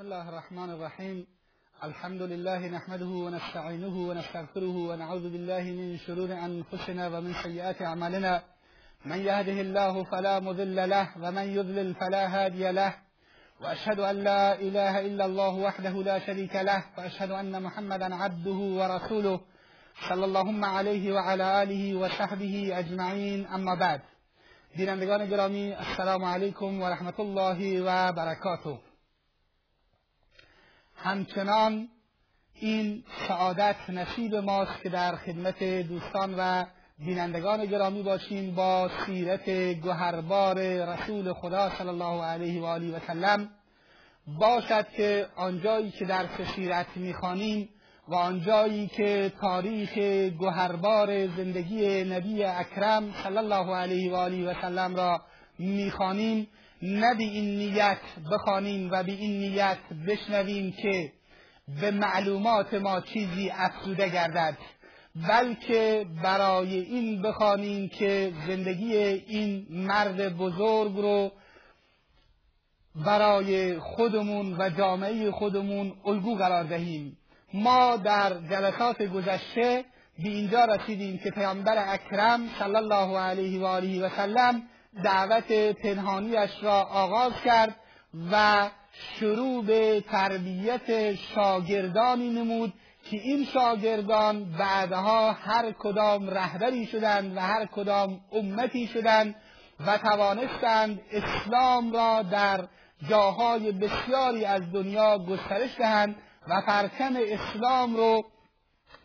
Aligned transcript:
بسم 0.00 0.12
الله 0.12 0.28
الرحمن 0.28 0.70
الرحیم 0.70 1.26
الحمد 1.82 2.22
لله 2.22 2.68
نحمده 2.68 3.06
ونستعینه 3.06 4.08
ونستغفره 4.08 4.76
ونعوذ 4.88 5.22
بالله 5.32 5.62
من 5.62 5.98
شرور 5.98 6.32
أنفسنا 6.32 7.08
ومن 7.08 7.32
سیئات 7.42 7.82
أعمالنا. 7.82 8.42
من 9.04 9.18
يهده 9.18 9.60
الله 9.60 10.04
فلا 10.04 10.40
مضل 10.40 10.90
له 10.90 11.06
ومن 11.22 11.42
يضلل 11.42 11.94
فلا 11.94 12.26
هادي 12.26 12.70
له. 12.72 12.94
وأشهد 13.60 14.00
أن 14.00 14.16
لا 14.16 14.54
إله 14.54 15.00
إلا 15.00 15.24
الله 15.24 15.54
وحده 15.54 15.90
لا 16.02 16.18
شريك 16.18 16.56
له. 16.56 16.84
وأشهد 16.98 17.30
أن 17.30 17.62
محمدا 17.62 18.14
عبده 18.14 18.60
ورسوله 18.78 19.40
صلى 20.08 20.24
اللهم 20.24 20.64
عليه 20.64 21.12
وعلى 21.12 21.62
آله 21.62 21.94
وصحبه 21.94 22.78
اجمعین 22.80 23.46
أما 23.46 23.74
بعد. 23.74 24.00
بینندگان 24.76 25.26
گرامی 25.26 25.74
السلام 25.74 26.24
علیکم 26.24 26.82
و 26.82 26.88
رحمت 26.88 27.20
الله 27.20 27.82
و 27.82 28.12
برکاته 28.12 28.89
همچنان 31.02 31.88
این 32.54 33.04
سعادت 33.28 33.76
نصیب 33.88 34.34
ماست 34.34 34.82
که 34.82 34.88
در 34.88 35.16
خدمت 35.16 35.64
دوستان 35.64 36.34
و 36.38 36.64
بینندگان 36.98 37.66
گرامی 37.66 38.02
باشیم 38.02 38.54
با 38.54 38.90
سیرت 39.06 39.50
گوهربار 39.80 40.58
رسول 40.84 41.32
خدا 41.32 41.70
صلی 41.70 41.88
الله 41.88 42.24
علیه 42.24 42.62
و 42.62 42.64
آله 42.64 42.96
و 42.96 42.98
سلم. 43.06 43.48
باشد 44.26 44.86
که 44.96 45.26
آنجایی 45.36 45.90
که 45.90 46.04
در 46.04 46.26
سیرت 46.54 46.96
می‌خوانیم 46.96 47.68
و 48.08 48.14
آنجایی 48.14 48.86
که 48.86 49.32
تاریخ 49.40 49.98
گوهربار 50.38 51.26
زندگی 51.26 52.04
نبی 52.04 52.44
اکرم 52.44 53.12
صلی 53.22 53.38
الله 53.38 53.74
علیه 53.74 54.12
و 54.12 54.16
آله 54.16 54.50
و 54.50 54.54
سلم 54.62 54.96
را 54.96 55.20
می‌خوانیم 55.58 56.48
نه 56.82 57.14
به 57.14 57.24
این 57.24 57.56
نیت 57.56 57.98
بخوانیم 58.32 58.90
و 58.90 59.02
به 59.02 59.12
این 59.12 59.40
نیت 59.40 59.78
بشنویم 60.06 60.72
که 60.72 61.12
به 61.80 61.90
معلومات 61.90 62.74
ما 62.74 63.00
چیزی 63.00 63.50
افزوده 63.50 64.08
گردد 64.08 64.58
بلکه 65.28 66.06
برای 66.22 66.78
این 66.78 67.22
بخوانیم 67.22 67.88
که 67.88 68.32
زندگی 68.46 68.96
این 68.96 69.66
مرد 69.70 70.36
بزرگ 70.36 70.96
رو 70.96 71.32
برای 72.94 73.78
خودمون 73.78 74.56
و 74.58 74.70
جامعه 74.70 75.30
خودمون 75.30 75.92
الگو 76.04 76.34
قرار 76.34 76.64
دهیم. 76.64 77.16
ما 77.54 77.96
در 77.96 78.32
جلسات 78.50 79.02
گذشته 79.02 79.84
به 80.18 80.28
اینجا 80.28 80.64
رسیدیم 80.64 81.18
که 81.18 81.30
پیامبر 81.30 81.84
اکرم 81.88 82.40
صلی 82.58 82.76
الله 82.76 83.18
علیه 83.18 83.60
و 83.60 83.64
آله 83.64 84.06
و 84.06 84.08
سلم 84.16 84.62
دعوت 85.04 85.52
پنهانیش 85.52 86.50
را 86.62 86.82
آغاز 86.82 87.32
کرد 87.44 87.76
و 88.32 88.68
شروع 88.92 89.64
به 89.64 90.00
تربیت 90.00 91.14
شاگردانی 91.14 92.30
نمود 92.30 92.72
که 93.10 93.16
این 93.16 93.44
شاگردان 93.44 94.44
بعدها 94.44 95.32
هر 95.32 95.72
کدام 95.72 96.30
رهبری 96.30 96.86
شدند 96.86 97.36
و 97.36 97.40
هر 97.40 97.66
کدام 97.66 98.20
امتی 98.32 98.86
شدند 98.86 99.34
و 99.86 99.98
توانستند 99.98 101.00
اسلام 101.10 101.92
را 101.92 102.22
در 102.22 102.68
جاهای 103.08 103.72
بسیاری 103.72 104.44
از 104.44 104.72
دنیا 104.72 105.18
گسترش 105.18 105.76
دهند 105.78 106.16
و 106.48 106.62
پرچم 106.66 107.16
اسلام 107.26 107.96
رو 107.96 108.24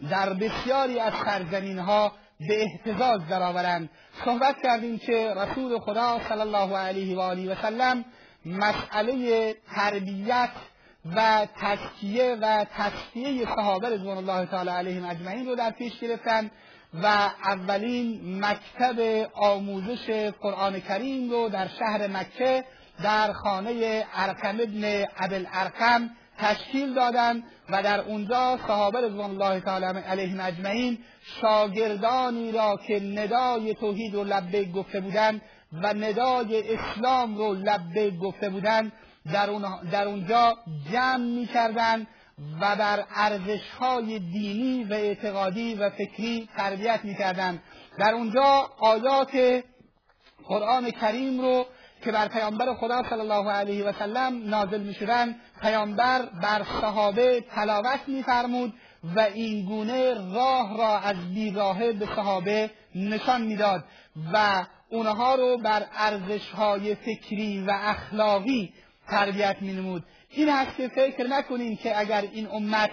در 0.09 0.33
بسیاری 0.33 0.99
از 0.99 1.13
سرزمین 1.25 1.79
ها 1.79 2.11
به 2.39 2.63
احتزاز 2.63 3.27
درآورند. 3.27 3.89
صحبت 4.25 4.55
کردیم 4.63 4.97
که 4.97 5.33
رسول 5.33 5.79
خدا 5.79 6.19
صلی 6.29 6.41
الله 6.41 6.77
علیه 6.77 7.17
و 7.17 7.19
آله 7.19 7.51
و 7.51 7.55
سلم 7.61 8.05
مسئله 8.45 9.55
تربیت 9.75 10.49
و 11.15 11.47
تزکیه 11.61 12.37
و 12.41 12.65
تصفیه 12.77 13.45
صحابه 13.55 13.89
رضوان 13.89 14.17
الله 14.17 14.45
تعالی 14.45 14.69
علیهم 14.69 15.05
اجمعین 15.05 15.45
رو 15.45 15.55
در 15.55 15.71
پیش 15.71 15.99
گرفتن 15.99 16.51
و 16.93 17.05
اولین 17.45 18.21
مکتب 18.45 19.29
آموزش 19.33 20.31
قرآن 20.41 20.79
کریم 20.79 21.31
رو 21.31 21.49
در 21.49 21.67
شهر 21.67 22.07
مکه 22.07 22.63
در 23.03 23.33
خانه 23.33 24.05
ارقم 24.13 24.59
ابن 24.59 24.83
عبل 25.17 25.45
ارقم 25.53 26.09
تشکیل 26.37 26.93
دادند 26.93 27.43
و 27.69 27.83
در 27.83 28.01
اونجا 28.01 28.59
صحابه 28.67 29.01
رضوان 29.01 29.31
الله 29.31 29.59
تعالی 29.59 29.85
علیهم 29.85 30.39
اجمعین 30.39 30.97
شاگردانی 31.41 32.51
را 32.51 32.79
که 32.87 32.99
ندای 32.99 33.73
توحید 33.73 34.13
رو 34.13 34.23
لبه 34.23 34.65
گفته 34.65 34.99
بودند 34.99 35.41
و 35.73 35.93
ندای 35.93 36.75
اسلام 36.75 37.37
رو 37.37 37.53
لبه 37.53 38.11
گفته 38.11 38.49
بودند 38.49 38.91
در, 39.33 39.49
در 39.91 40.07
اونجا 40.07 40.57
جمع 40.91 41.25
می‌کردند 41.25 42.07
و 42.61 42.75
بر 42.75 43.05
ارزش 43.15 43.69
های 43.79 44.19
دینی 44.19 44.83
و 44.83 44.93
اعتقادی 44.93 45.75
و 45.75 45.89
فکری 45.89 46.49
تربیت 46.57 46.99
می‌کردند. 47.03 47.63
در 47.99 48.13
اونجا 48.13 48.69
آیات 48.79 49.63
قرآن 50.47 50.91
کریم 50.91 51.41
رو 51.41 51.65
که 52.05 52.11
بر 52.11 52.27
پیامبر 52.27 52.73
خدا 52.73 53.03
صلی 53.09 53.19
الله 53.19 53.51
علیه 53.51 53.85
و 53.85 53.91
سلم 53.99 54.49
نازل 54.49 54.81
می 54.81 54.93
شدن 54.93 55.35
پیامبر 55.61 56.21
بر 56.41 56.63
صحابه 56.81 57.41
تلاوت 57.41 57.99
میفرمود 58.07 58.73
و 59.15 59.19
این 59.19 59.65
گونه 59.65 60.13
راه 60.33 60.77
را 60.77 60.99
از 60.99 61.33
بیراهه 61.33 61.91
به 61.91 62.07
صحابه 62.15 62.69
نشان 62.95 63.41
می‌داد 63.41 63.83
و 64.33 64.65
اونها 64.89 65.35
رو 65.35 65.57
بر 65.57 65.85
ارزش 65.97 66.49
های 66.49 66.95
فکری 66.95 67.61
و 67.67 67.71
اخلاقی 67.71 68.73
تربیت 69.09 69.57
می 69.61 69.73
نمود 69.73 70.03
این 70.29 70.49
هست 70.49 70.77
که 70.77 70.87
فکر 70.87 71.27
نکنیم 71.27 71.77
که 71.77 71.99
اگر 71.99 72.21
این 72.21 72.47
امت 72.51 72.91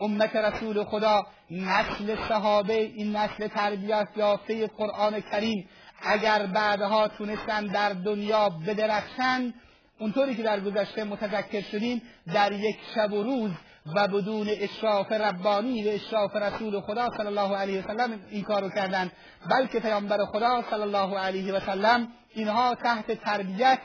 امت 0.00 0.36
رسول 0.36 0.84
خدا 0.84 1.26
نسل 1.50 2.16
صحابه 2.28 2.74
این 2.74 3.16
نسل 3.16 3.46
تربیت 3.46 4.08
یافته 4.16 4.66
قرآن 4.66 5.20
کریم 5.20 5.68
اگر 6.02 6.46
بعدها 6.46 7.08
تونستن 7.08 7.66
در 7.66 7.92
دنیا 7.92 8.48
بدرخشند 8.48 9.54
اونطوری 9.98 10.34
که 10.34 10.42
در 10.42 10.60
گذشته 10.60 11.04
متذکر 11.04 11.60
شدیم 11.60 12.02
در 12.34 12.52
یک 12.52 12.76
شب 12.94 13.12
و 13.12 13.22
روز 13.22 13.50
و 13.94 14.08
بدون 14.08 14.46
اشراف 14.50 15.12
ربانی 15.12 15.88
و 15.88 15.90
اشراف 15.90 16.36
رسول 16.36 16.80
خدا 16.80 17.08
صلی 17.16 17.26
الله 17.26 17.56
علیه 17.56 17.80
و 17.80 17.86
سلم 17.86 18.20
این 18.30 18.44
کارو 18.44 18.68
کردن 18.68 19.10
بلکه 19.50 19.80
پیامبر 19.80 20.24
خدا 20.24 20.64
صلی 20.70 20.82
الله 20.82 21.18
علیه 21.18 21.52
و 21.52 21.60
سلم 21.60 22.08
اینها 22.34 22.74
تحت 22.74 23.12
تربیت 23.12 23.78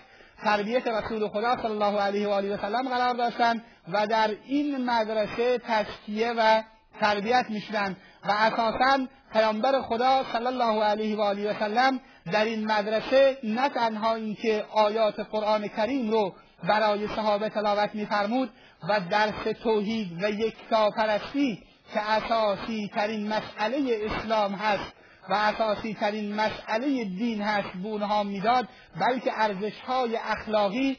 تربیت 0.44 0.88
رسول 0.88 1.28
خدا 1.28 1.58
صلی 1.58 1.72
الله 1.72 2.02
علیه 2.02 2.28
و 2.28 2.32
آله 2.32 2.56
و 2.56 2.58
سلم 2.62 2.90
قرار 2.90 3.14
داشتند 3.14 3.64
و 3.92 4.08
در 4.08 4.32
این 4.46 4.86
مدرسه 4.86 5.58
تزکیه 5.58 6.34
و 6.38 6.62
تربیت 7.00 7.46
می‌شدن. 7.50 7.98
و 8.26 8.32
اساسا 8.32 9.08
پیامبر 9.34 9.82
خدا 9.82 10.24
صلی 10.34 10.48
الله 10.48 10.84
علیه 10.84 11.18
و 11.18 11.22
آله 11.22 11.52
و 11.52 11.60
سلم 11.60 12.00
در 12.32 12.46
این 12.46 12.72
مدرسه 12.72 13.38
نه 13.44 13.70
تنها 13.70 14.16
اینکه 14.16 14.66
آیات 14.72 15.20
قرآن 15.20 15.68
کریم 15.68 16.12
رو 16.12 16.34
برای 16.64 17.08
صحابه 17.08 17.50
تلاوت 17.50 17.96
میفرمود 17.96 18.50
و 18.90 19.00
درس 19.00 19.58
توحید 19.64 20.24
و 20.24 20.30
یکتاپرستی 20.30 21.64
که 21.94 22.00
اساسی 22.12 22.92
ترین 22.96 23.28
مسئله 23.28 24.00
اسلام 24.06 24.54
هست 24.54 24.94
و 25.30 25.34
اساسی 25.34 25.94
ترین 25.94 26.36
مسئله 26.36 27.04
دین 27.04 27.42
هست 27.42 27.78
به 27.84 27.88
اونها 27.88 28.24
می‌داد 28.24 28.68
بلکه 29.00 29.32
ارزش 29.36 29.80
های 29.88 30.16
اخلاقی 30.16 30.98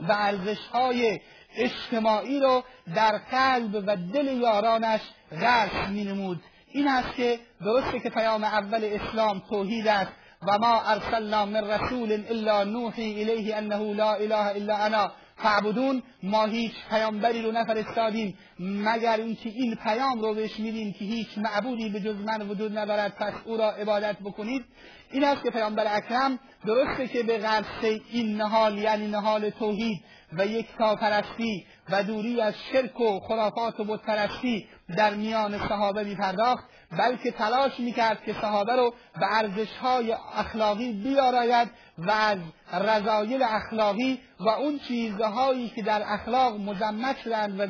و 0.00 0.12
ارزش 0.12 0.58
های 0.72 1.20
اجتماعی 1.56 2.40
رو 2.40 2.64
در 2.94 3.18
قلب 3.18 3.74
و 3.86 3.96
دل 3.96 4.26
یارانش 4.26 5.00
غرس 5.40 5.88
می 5.88 6.04
نمود 6.04 6.40
این 6.68 6.88
است 6.88 7.16
که 7.16 7.38
درسته 7.64 8.00
که 8.00 8.10
پیام 8.10 8.44
اول 8.44 8.84
اسلام 8.84 9.42
توحید 9.50 9.88
است 9.88 10.12
و 10.46 10.58
ما 10.58 10.82
ارسلنا 10.82 11.46
من 11.46 11.70
رسول 11.70 12.24
الا 12.28 12.64
نوحی 12.64 13.22
الیه 13.22 13.56
انه 13.56 13.94
لا 13.94 14.14
اله 14.14 14.46
الا 14.46 14.76
انا. 14.76 15.12
فعبدون 15.36 16.02
ما 16.22 16.44
هیچ 16.44 16.72
پیامبری 16.90 17.42
رو 17.42 17.52
نفرستادیم. 17.52 18.38
مگر 18.60 19.16
اینکه 19.16 19.48
این 19.48 19.74
پیام 19.74 20.20
رو 20.20 20.34
بهش 20.34 20.60
میدیم 20.60 20.92
که 20.92 21.04
هیچ 21.04 21.28
معبودی 21.36 21.88
به 21.88 22.00
جز 22.00 22.16
من 22.16 22.48
وجود 22.48 22.78
ندارد 22.78 23.14
پس 23.14 23.32
او 23.44 23.56
را 23.56 23.70
عبادت 23.70 24.16
بکنید؟ 24.24 24.64
این 25.10 25.24
است 25.24 25.42
که 25.42 25.50
پیامبر 25.50 25.96
اکرم 25.96 26.38
درسته 26.66 27.08
که 27.08 27.22
به 27.22 27.38
قصد 27.38 27.84
این 28.10 28.36
نهال 28.36 28.78
یعنی 28.78 29.06
نهال 29.06 29.50
توحید 29.50 30.04
و 30.38 30.46
یک 30.46 30.76
پرستی 30.76 31.66
و 31.90 32.02
دوری 32.02 32.40
از 32.40 32.54
شرک 32.72 33.00
و 33.00 33.20
خرافات 33.20 33.80
و 33.80 33.84
بتپرستی 33.84 34.68
در 34.96 35.14
میان 35.14 35.68
صحابه 35.68 36.04
میپرداخت 36.04 36.64
بلکه 36.98 37.30
تلاش 37.30 37.80
می‌کرد 37.80 38.24
که 38.24 38.32
صحابه 38.32 38.76
رو 38.76 38.94
به 39.20 39.36
ارزشهای 39.36 40.12
اخلاقی 40.36 40.92
بیاراید 40.92 41.70
و 41.98 42.10
از 42.10 42.38
رضایل 42.72 43.42
اخلاقی 43.42 44.20
و 44.40 44.48
اون 44.48 44.78
چیزهایی 44.78 45.68
که 45.68 45.82
در 45.82 46.02
اخلاق 46.06 46.60
مزمت 46.60 47.18
شدند 47.18 47.60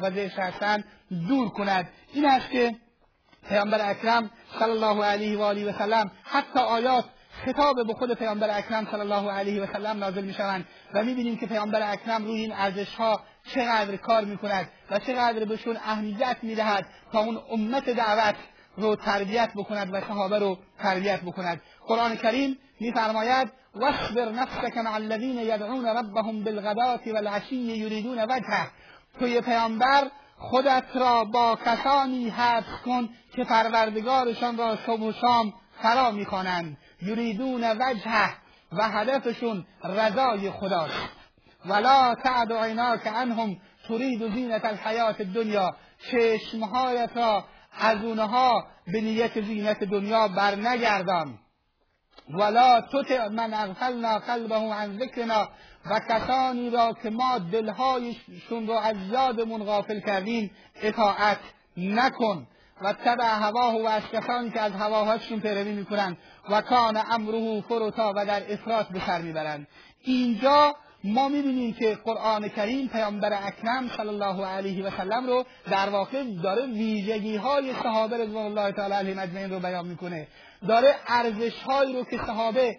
و 0.00 0.10
زشت 0.10 0.38
هستند 0.38 0.84
دور 1.28 1.48
کند. 1.48 1.88
این 2.12 2.26
است 2.26 2.50
که 2.50 2.74
پیامبر 3.48 3.90
اکرم 3.90 4.30
صلی 4.58 4.70
الله 4.70 5.04
علیه 5.04 5.38
و 5.38 5.42
آله 5.42 5.70
و 5.70 5.78
سلم 5.78 6.10
حتی 6.22 6.58
آیات 6.58 7.04
خطاب 7.46 7.86
به 7.86 7.94
خود 7.94 8.14
پیامبر 8.14 8.58
اکرم 8.58 8.88
صلی 8.90 9.00
الله 9.00 9.30
علیه 9.30 9.62
و 9.62 9.66
سلم 9.72 9.98
نازل 9.98 10.24
می‌شوند 10.24 10.66
و 10.94 11.04
می‌بینیم 11.04 11.36
که 11.36 11.46
پیامبر 11.46 11.92
اکرم 11.92 12.24
روی 12.24 12.40
این 12.40 12.52
ارزش 12.52 12.94
ها 12.94 13.20
چقدر 13.54 13.96
کار 13.96 14.24
می‌کند 14.24 14.68
و 14.90 14.98
چقدر 14.98 15.44
بهشون 15.44 15.76
اهمیت 15.76 16.36
می‌دهد 16.42 16.86
تا 17.12 17.20
اون 17.20 17.40
امت 17.50 17.90
دعوت 17.90 18.34
رو 18.76 18.96
تربیت 18.96 19.50
بکند 19.56 19.94
و 19.94 20.00
صحابه 20.00 20.38
رو 20.38 20.58
تربیت 20.78 21.20
بکند. 21.20 21.60
قرآن 21.86 22.16
کریم 22.16 22.58
میفرماید 22.80 23.52
واصبر 23.74 24.32
نفسك 24.32 24.78
مع 24.78 24.94
الذين 24.94 25.38
يدعون 25.38 25.86
ربهم 25.86 26.44
بالغداة 26.44 27.00
والعشی 27.06 27.56
یریدون 27.56 28.18
وجهه. 28.18 28.70
توی 29.18 29.40
پیامبر 29.40 30.10
خودت 30.38 30.84
را 30.94 31.24
با 31.24 31.58
کسانی 31.64 32.28
حبس 32.28 32.82
کن 32.84 33.08
که 33.36 33.44
پروردگارشان 33.44 34.58
را 34.58 34.78
صبح 34.86 35.02
و 35.02 35.12
شام 35.12 35.52
فرا 35.82 36.10
می‌خوانند 36.10 36.76
یریدون 37.02 37.64
وجهه 37.64 38.34
و 38.72 38.88
هدفشون 38.88 39.66
رضای 39.84 40.50
خداست 40.50 41.08
ولا 41.66 42.14
تعد 42.14 42.52
عیناک 42.52 43.06
عنهم 43.06 43.56
ترید 43.88 44.34
زینت 44.34 44.64
الحیات 44.64 45.22
دنیا 45.22 45.76
چشمهایت 46.10 47.10
را 47.16 47.44
از 47.78 48.04
اونها 48.04 48.66
به 48.86 49.00
نیت 49.00 49.40
زینت 49.40 49.84
دنیا 49.84 50.28
برنگردان. 50.28 51.38
ولا 52.28 52.80
تطع 52.80 53.28
من 53.28 53.54
اغفلنا 53.54 54.18
قلبه 54.18 54.54
عن 54.54 54.98
ذکرنا. 54.98 55.48
و 55.90 56.00
کسانی 56.08 56.70
را 56.70 56.92
که 57.02 57.10
ما 57.10 57.38
دلهایشون 57.38 58.66
رو 58.66 58.72
از 58.72 58.96
یادمون 59.10 59.64
غافل 59.64 60.00
کردیم 60.00 60.50
اطاعت 60.82 61.38
نکن. 61.76 62.46
و 62.84 62.92
تبع 62.92 63.24
هواه 63.24 63.82
و 63.82 63.86
از 63.86 64.02
که 64.52 64.60
از 64.60 64.72
هواهاشون 64.72 65.40
پیروی 65.40 65.72
می‌کنند 65.72 66.16
و 66.50 66.60
کان 66.60 67.00
امره 67.10 67.60
فروتا 67.60 68.12
و 68.16 68.26
در 68.26 68.52
افراط 68.52 68.86
به 68.86 69.00
سر 69.06 69.20
می‌برند. 69.20 69.66
اینجا 70.02 70.76
ما 71.04 71.28
می‌بینیم 71.28 71.74
که 71.74 71.98
قرآن 72.04 72.48
کریم 72.48 72.88
پیامبر 72.88 73.32
اکرم 73.32 73.88
صلی 73.96 74.08
الله 74.08 74.46
علیه 74.46 74.86
و 74.86 74.90
سلم 74.90 75.26
رو 75.26 75.44
در 75.70 75.88
واقع 75.88 76.24
داره 76.42 76.66
ویژگی 76.66 77.36
های 77.36 77.74
صحابه 77.82 78.16
رضوان 78.16 78.44
الله 78.44 78.72
تعالی 78.72 78.94
علیهم 78.94 79.18
اجمعین 79.18 79.50
رو 79.50 79.60
بیان 79.60 79.86
می‌کنه. 79.86 80.28
داره 80.68 80.94
ارزش 81.08 81.62
هایی 81.62 81.92
رو 81.96 82.04
که 82.04 82.18
صحابه 82.26 82.76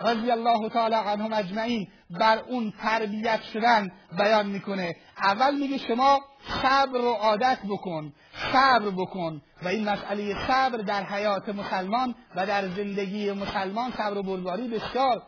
رضی 0.00 0.30
الله 0.30 0.68
تعالی 0.68 0.94
عنهم 0.94 1.32
اجمعین 1.32 1.88
بر 2.10 2.38
اون 2.38 2.72
تربیت 2.82 3.40
شدن 3.42 3.92
بیان 4.18 4.46
می‌کنه. 4.46 4.96
اول 5.22 5.54
میگه 5.54 5.78
شما 5.78 6.20
صبر 6.62 6.98
رو 6.98 7.12
عادت 7.12 7.58
بکن 7.68 8.12
صبر 8.52 8.90
بکن. 8.90 9.42
و 9.62 9.68
این 9.68 9.88
مسئله 9.88 10.46
صبر 10.46 10.78
در 10.78 11.04
حیات 11.04 11.48
مسلمان 11.48 12.14
و 12.36 12.46
در 12.46 12.68
زندگی 12.68 13.32
مسلمان 13.32 13.90
صبر 13.90 14.18
و 14.18 14.22
بردباری 14.22 14.68
بسیار 14.68 15.22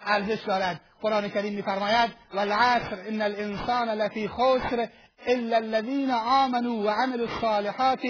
ارزش 0.00 0.44
دارد. 0.46 0.80
قرآن 1.02 1.28
کریم 1.28 1.54
میفرماید 1.54 2.10
والعصر 2.34 2.98
ان 3.06 3.22
الانسان 3.22 3.88
لفی 3.88 4.28
خسر 4.28 4.88
الا 5.26 5.56
الذين 5.56 6.10
آمنوا 6.10 6.84
وعملوا 6.84 7.26
الصالحات 7.26 8.00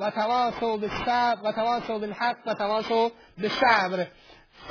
وتواصوا 0.00 0.76
بالصبر 0.76 1.38
وتواصوا 1.44 1.98
بالحق 1.98 2.36
وتواصوا 2.46 3.10
بالصبر. 3.38 4.06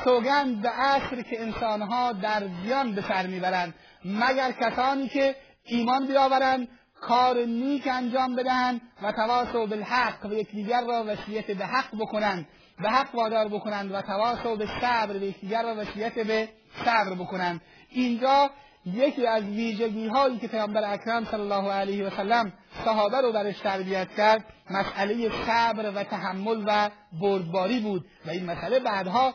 سوگند 0.03 0.61
به 0.61 0.69
عصر 0.69 1.21
که 1.21 1.41
انسانها 1.41 2.11
در 2.11 2.43
زیان 2.63 2.95
به 2.95 3.01
سر 3.01 3.27
می‌برند. 3.27 3.73
مگر 4.05 4.51
کسانی 4.51 5.07
که 5.07 5.35
ایمان 5.63 6.07
بیاورند 6.07 6.67
کار 7.01 7.45
نیک 7.45 7.87
انجام 7.87 8.35
بدهند 8.35 8.81
و 9.01 9.11
تواصوا 9.11 9.65
بالحق 9.65 10.25
و 10.25 10.33
یکدیگر 10.33 10.81
را 10.81 11.03
وصیت 11.07 11.51
به 11.51 11.65
حق 11.65 11.95
بکنند. 11.99 12.47
به 12.81 12.89
حق 12.89 13.15
وادار 13.15 13.47
بکنند 13.47 13.91
و 13.91 14.01
تواصوا 14.01 14.55
به 14.55 14.67
صبر 14.81 15.13
و 15.17 15.23
یکدیگر 15.23 15.63
را 15.63 15.75
وصیت 15.75 16.13
به 16.13 16.49
صبر 16.85 17.13
بکنند. 17.13 17.61
اینجا 17.89 18.49
یکی 18.85 19.27
از 19.27 19.43
ویژگی 19.43 20.07
هایی 20.07 20.37
که 20.37 20.47
پیامبر 20.47 20.93
اکرم 20.93 21.25
صلی 21.25 21.41
الله 21.41 21.71
علیه 21.71 22.07
و 22.07 22.09
سلم 22.09 22.53
صحابه 22.85 23.21
رو 23.21 23.31
برش 23.31 23.59
تربیت 23.59 24.07
کرد 24.17 24.45
مسئله 24.69 25.31
صبر 25.45 25.91
و 25.95 26.03
تحمل 26.03 26.63
و 26.67 26.89
بردباری 27.21 27.79
بود. 27.79 28.05
و 28.25 28.29
این 28.29 28.45
مسئله 28.45 28.79
بعدها 28.79 29.33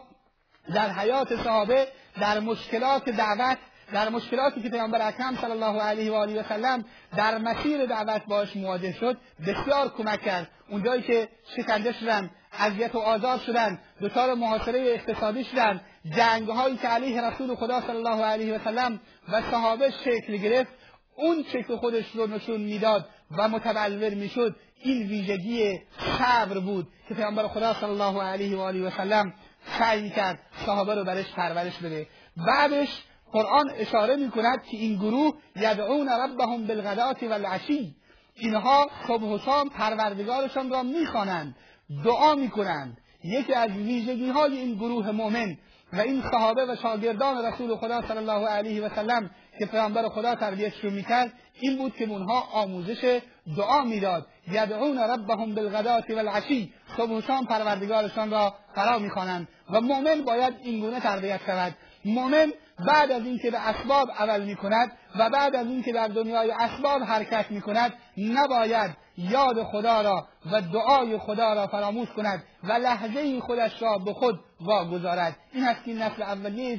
در 0.75 0.91
حیات 0.91 1.43
صحابه 1.45 1.89
در 2.21 2.41
مشکلات 2.41 3.09
دعوت 3.09 3.59
در 3.93 4.09
مشکلاتی 4.09 4.63
که 4.63 4.69
پیامبر 4.69 5.09
اکرم 5.09 5.37
صلی 5.37 5.51
الله 5.51 5.83
علیه 5.83 6.13
و 6.13 6.15
آله 6.15 6.41
و 6.41 6.43
سلم 6.49 6.85
در 7.17 7.39
مسیر 7.39 7.87
دعوت 7.87 8.23
باش 8.27 8.57
مواجه 8.57 8.93
شد 8.93 9.17
بسیار 9.47 9.89
کمک 9.89 10.23
کرد. 10.23 10.51
اونجایی 10.69 11.03
که 11.03 11.29
شکنجه 11.57 11.93
شدن 11.93 12.31
اذیت 12.59 12.95
و 12.95 12.99
آزار 12.99 13.39
شدن 13.39 13.79
دچار 14.01 14.35
محاصره 14.35 14.81
اقتصادی 14.81 15.45
شدن 15.45 15.81
جنگ 16.17 16.49
هایی 16.49 16.77
که 16.77 16.89
علیه 16.89 17.23
رسول 17.23 17.55
خدا 17.55 17.81
صلی 17.81 17.97
الله 17.97 18.25
علیه 18.25 18.55
و 18.55 18.65
سلم 18.65 19.01
و 19.33 19.43
صحابه 19.51 19.91
شکل 19.91 20.37
گرفت 20.37 20.73
اون 21.17 21.45
شکل 21.53 21.77
خودش 21.77 22.05
رو 22.15 22.27
نشون 22.27 22.61
می‌داد 22.61 23.09
و 23.37 23.49
متبلور 23.49 24.15
می‌شد. 24.15 24.57
این 24.85 25.09
ویژگی 25.09 25.81
صبر 26.19 26.59
بود 26.59 26.89
که 27.09 27.15
پیامبر 27.15 27.49
خدا 27.49 27.75
صلی 27.75 27.91
الله 27.91 28.23
علیه 28.23 28.57
و 28.57 28.61
آله 28.61 28.87
و 28.87 28.91
سلم 28.91 29.35
سعی 29.79 30.11
کرد 30.11 30.39
صحابه 30.67 30.95
رو 30.95 31.05
برش 31.05 31.33
پرورش 31.33 31.79
بده. 31.79 32.07
بعدش 32.37 32.89
قرآن 33.33 33.71
اشاره 33.77 34.17
می 34.17 34.31
کند 34.31 34.63
که 34.63 34.77
این 34.77 34.97
گروه 34.97 35.35
یدعون 35.57 36.09
ربهم 36.09 36.67
بالغدات 36.67 37.23
والعشی. 37.23 37.97
اینها 38.35 38.91
صبح 39.09 39.23
و 39.23 39.39
شام 39.39 39.69
پروردگارشان 39.69 40.71
را 40.71 40.83
می‌خوانند 40.83 41.57
دعا 42.05 42.35
می‌کنند. 42.35 42.99
یکی 43.25 43.55
از 43.55 43.71
ویژگی 43.71 44.31
های 44.31 44.59
این 44.59 44.75
گروه 44.75 45.11
مؤمن 45.11 45.57
و 45.93 46.01
این 46.01 46.23
صحابه 46.31 46.65
و 46.65 46.77
شاگردان 46.83 47.45
رسول 47.45 47.77
خدا 47.77 48.03
صلی 48.09 48.19
الله 48.19 48.49
علیه 48.49 48.83
و 48.83 48.89
سلم 48.95 49.31
که 49.59 49.67
پیامبر 49.67 50.09
خدا 50.09 50.35
تربیتشون 50.35 50.93
می‌کرد 50.93 51.33
این 51.61 51.79
بود 51.79 51.97
که 51.97 52.05
اونها 52.05 52.41
آموزش 52.53 53.21
دعا 53.57 53.83
می‌داد. 53.83 54.27
یدعون 54.49 54.99
ربهم 54.99 55.55
بالغدات 55.55 56.11
والعشی. 56.11 56.73
صبح 56.97 57.11
و 57.11 57.21
شام 57.21 57.47
پروردگارشان 57.47 58.31
را 58.31 58.55
فرا 58.75 58.99
می‌خوانند 58.99 59.49
و 59.71 59.81
مؤمن 59.81 60.23
باید 60.23 60.55
اینگونه 60.63 61.01
تربیت 61.01 61.41
شود. 61.47 61.75
مؤمن 62.05 62.53
بعد 62.87 63.13
از 63.13 63.23
اینکه 63.23 63.51
به 63.51 63.59
اسباب 63.69 64.11
عمل 64.19 64.45
می 64.45 64.57
کند 64.57 64.93
و 65.19 65.31
بعد 65.31 65.57
از 65.57 65.67
اینکه 65.67 65.93
در 65.93 66.09
دنیای 66.09 66.51
اسباب 66.51 67.03
حرکت 67.03 67.51
می 67.51 67.61
کند 67.61 67.93
نباید 68.19 68.91
یاد 69.19 69.63
خدا 69.63 70.01
را 70.01 70.27
و 70.53 70.61
دعای 70.61 71.19
خدا 71.19 71.53
را 71.53 71.67
فراموش 71.67 72.09
کند 72.09 72.45
و 72.65 72.73
لحظه 72.73 73.41
خودش 73.41 73.83
را 73.83 73.99
به 73.99 74.13
خود 74.13 74.41
واگذارد. 74.61 75.37
این 75.53 75.65
است 75.65 75.85
که 75.85 75.95
نسل 75.95 76.23
اولیه 76.23 76.79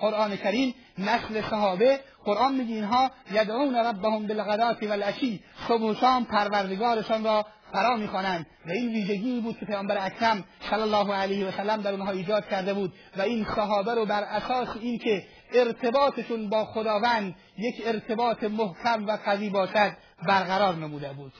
قرآن 0.00 0.36
کریم 0.36 0.74
نسل 0.98 1.42
صحابه. 1.50 2.00
قرآن 2.24 2.54
میگه 2.54 2.74
اینها 2.74 3.10
یدعون 3.32 3.76
ربهم 3.76 4.26
بالغدات 4.26 4.82
والعشی. 4.82 5.40
صبح 5.68 5.82
و 5.82 5.94
شام 5.94 6.24
پروردگارشان 6.24 7.24
را 7.24 7.46
فرا 7.72 7.96
می‌خوانند. 7.96 8.46
و 8.66 8.70
این 8.70 8.88
ویژگی 8.88 9.40
بود 9.40 9.58
که 9.58 9.66
پیامبر 9.66 10.06
اکرم 10.06 10.44
صلی 10.70 10.80
الله 10.80 11.14
علیه 11.14 11.46
و 11.46 11.50
سلم 11.50 11.82
در 11.82 11.92
اونها 11.92 12.10
ایجاد 12.10 12.48
کرده 12.48 12.74
بود 12.74 12.92
و 13.16 13.22
این 13.22 13.46
صحابه 13.56 13.94
رو 13.94 14.06
بر 14.06 14.22
اساس 14.22 14.68
اینکه 14.80 15.24
ارتباطشون 15.52 16.48
با 16.48 16.64
خداوند 16.64 17.34
یک 17.58 17.74
ارتباط 17.86 18.44
محکم 18.44 19.06
و 19.06 19.18
قوی 19.24 19.50
باشد 19.50 19.96
برقرار 20.26 20.74
نموده 20.74 21.12
بود. 21.12 21.32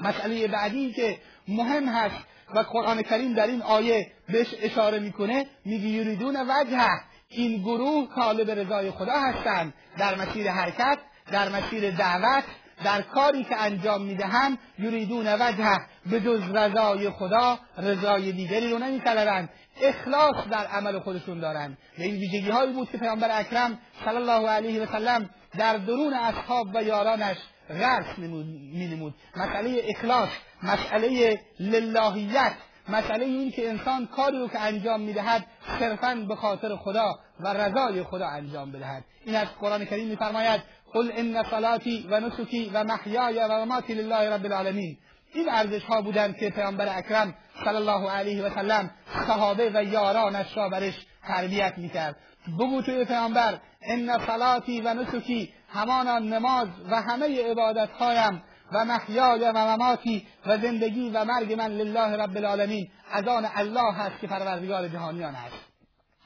مسئله 0.00 0.48
بعدی 0.48 0.92
که 0.92 1.18
مهم 1.48 1.88
هست 1.88 2.24
و 2.54 2.58
قرآن 2.58 3.02
کریم 3.02 3.34
در 3.34 3.46
این 3.46 3.62
آیه 3.62 4.12
بهش 4.28 4.54
اشاره 4.60 4.98
می‌کنه 4.98 5.46
میگه 5.64 5.86
یریدون 5.86 6.36
وجه 6.36 6.88
این 7.30 7.62
گروه 7.62 8.08
طالب 8.14 8.50
رضای 8.50 8.90
خدا 8.90 9.20
هستند. 9.20 9.74
در 9.98 10.14
مسیر 10.14 10.50
حرکت 10.50 10.98
در 11.32 11.48
مسیر 11.48 11.90
دعوت 11.90 12.44
در 12.84 13.02
کاری 13.02 13.44
که 13.44 13.56
انجام 13.56 14.02
می‌دهند 14.02 14.58
یریدون 14.78 15.26
وجه 15.34 15.78
به 16.10 16.20
جز 16.20 16.42
رضای 16.42 17.10
خدا 17.10 17.58
رضای 17.78 18.32
دیگری 18.32 18.70
رو 18.70 18.78
نمیطلبند. 18.78 19.48
اخلاص 19.82 20.48
در 20.50 20.66
عمل 20.66 20.98
خودشون 20.98 21.40
دارند. 21.40 21.78
و 21.98 22.02
این 22.02 22.14
ویژگی 22.14 22.50
هایی 22.50 22.72
بود 22.72 22.90
که 22.90 22.98
پیامبر 22.98 23.40
اکرم 23.40 23.78
صلی 24.04 24.16
الله 24.16 24.48
علیه 24.48 24.82
و 24.82 24.86
سلم 24.86 25.30
در 25.58 25.76
درون 25.76 26.14
اصحاب 26.14 26.66
و 26.74 26.82
یارانش 26.82 27.36
غرس 27.68 28.18
مینمود. 28.18 29.14
مسئله 29.36 29.82
اخلاص 29.88 30.28
مسئله 30.62 31.40
للهیت. 31.60 32.52
مسئله 32.88 33.24
این 33.24 33.50
که 33.50 33.68
انسان 33.68 34.06
کاری 34.06 34.38
رو 34.38 34.48
که 34.48 34.60
انجام 34.60 35.00
می‌دهد 35.00 35.46
صرفا 35.78 36.14
به 36.28 36.36
خاطر 36.36 36.76
خدا 36.76 37.18
و 37.40 37.48
رضای 37.48 38.02
خدا 38.02 38.28
انجام 38.28 38.72
بدهد. 38.72 39.04
این 39.24 39.36
از 39.36 39.48
قرآن 39.60 39.84
کریم 39.84 40.08
میفرماید 40.08 40.62
قل 40.92 41.10
ان 41.14 41.42
صلاتی 41.50 42.06
و 42.10 42.20
نسکی 42.20 42.70
و 42.74 42.84
محیای 42.84 43.38
و 43.38 43.64
مماتی 43.64 43.94
لله 43.94 44.30
رب 44.30 44.44
العالمین. 44.44 44.98
این 45.34 45.50
ارزش 45.50 45.84
ها 45.84 46.02
بودند 46.02 46.36
که 46.36 46.50
پیامبر 46.50 46.98
اکرم 46.98 47.34
صلی 47.64 47.76
الله 47.76 48.10
علیه 48.10 48.44
و 48.44 48.54
سلم 48.54 48.90
صحابه 49.26 49.70
و 49.74 49.84
یارانش 49.84 50.56
را 50.56 50.68
برش 50.68 50.94
تربیت 51.28 51.74
می‌کرد. 51.76 52.16
بگو 52.58 52.82
توی 52.82 53.04
پیامبر 53.04 53.58
ان 53.82 54.18
صلاتی 54.26 54.80
و 54.80 54.94
نسکی 54.94 55.52
همانا 55.68 56.18
نماز 56.18 56.68
و 56.90 57.02
همه 57.02 57.50
عبادت 57.50 57.90
هایم 57.90 58.42
و 58.72 58.84
محیای 58.84 59.40
و 59.40 59.52
مماتی 59.52 60.26
و 60.46 60.58
زندگی 60.58 61.10
و 61.10 61.24
مرگ 61.24 61.52
من 61.52 61.68
لله 61.68 62.16
رب 62.16 62.36
العالمین. 62.36 62.90
از 63.12 63.28
آن 63.28 63.48
الله 63.54 63.94
هست 63.94 64.20
که 64.20 64.26
پروردگار 64.26 64.88
جهانیان 64.88 65.34
است. 65.34 65.56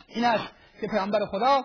این 0.09 0.25
است 0.25 0.49
که 0.81 0.87
پیامبر 0.87 1.27
خدا 1.27 1.65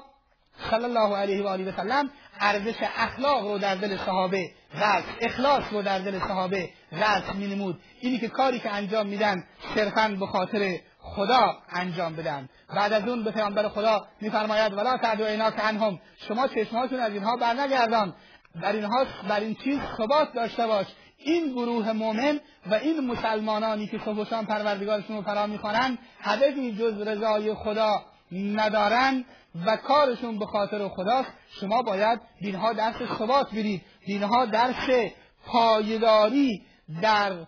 صلی 0.69 0.84
الله 0.84 1.17
علیه 1.17 1.43
و 1.43 1.48
آله 1.48 1.69
و 1.69 1.75
سلم 1.75 2.10
ارزش 2.39 2.75
اخلاق 2.98 3.48
رو 3.48 3.57
در 3.57 3.75
دل 3.75 3.98
صحابه 3.98 4.51
رأس 4.74 5.03
اخلاص 5.22 5.63
رو 5.72 5.81
در 5.81 6.00
دل 6.00 6.19
صحابه 6.19 6.69
رأس 6.91 7.36
مینمود. 7.36 7.81
اینی 8.00 8.17
که 8.17 8.27
کاری 8.27 8.60
که 8.60 8.74
انجام 8.74 9.07
میدن 9.07 9.43
صرفا 9.75 10.07
به 10.19 10.25
خاطر 10.25 10.79
خدا 11.00 11.55
انجام 11.69 12.15
بدن. 12.15 12.50
بعد 12.75 12.93
از 12.93 13.07
اون 13.07 13.24
به 13.24 13.31
پیامبر 13.31 13.69
خدا 13.69 14.07
میفرماید 14.22 14.74
ولا 14.74 14.98
تعدو 14.98 15.25
عیناک 15.25 15.53
عنهم. 15.60 16.00
شما 16.27 16.48
چشمهاتون 16.48 17.00
از 17.00 17.13
اینها 17.13 17.36
برنگردان. 17.36 18.15
در 18.61 18.71
اینها 18.71 19.05
بر 19.29 19.39
این 19.39 19.55
چیز 19.55 19.79
ثبات 19.97 20.33
داشته 20.33 20.67
باش. 20.67 20.85
این 21.17 21.51
گروه 21.51 21.91
مؤمن 21.91 22.39
و 22.65 22.73
این 22.73 23.07
مسلمانانی 23.07 23.87
که 23.87 23.99
صبح 24.05 24.21
و 24.21 24.25
شام 24.25 24.45
پروردگارشون 24.45 25.15
رو 25.15 25.21
فرا 25.21 25.47
می‌خوانند 25.47 25.97
هدفی 26.19 26.73
جز 26.73 27.01
رضای 27.01 27.53
خدا 27.53 28.05
ندارن 28.31 29.25
و 29.65 29.77
کارشون 29.77 30.39
به 30.39 30.45
خاطر 30.45 30.87
خداست. 30.87 31.29
شما 31.59 31.81
باید 31.81 32.19
دینها 32.41 32.73
درس 32.73 32.95
ثبات 33.19 33.47
بدید. 33.51 33.81
دینها 34.05 34.45
درس 34.45 35.11
پایداری 35.45 36.61
در 37.01 37.45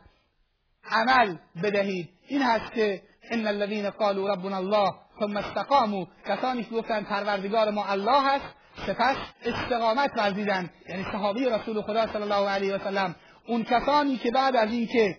عمل 0.91 1.35
بدهید. 1.63 2.09
این 2.27 2.41
هست 2.41 2.73
که 2.73 3.01
ان 3.31 3.47
الذين 3.47 3.89
قالوا 3.89 4.33
ربنا 4.33 4.57
الله 4.57 4.89
ثم 5.19 5.37
استقاموا. 5.37 6.05
کسانی 6.27 6.63
که 6.63 6.75
گفتن 6.75 7.03
پروردگار 7.03 7.71
ما 7.71 7.85
الله 7.85 8.21
هست 8.21 8.58
سپس 8.87 9.15
استقامت 9.45 10.11
ورزیدن. 10.17 10.69
یعنی 10.89 11.05
صحابی 11.11 11.45
رسول 11.45 11.81
خدا 11.81 12.07
صلی 12.07 12.21
الله 12.21 12.49
علیه 12.49 12.75
و 12.75 12.79
سلم 12.79 13.15
اون 13.47 13.63
کسانی 13.63 14.17
که 14.17 14.31
بعد 14.31 14.55
از 14.55 14.71
اینکه 14.71 15.17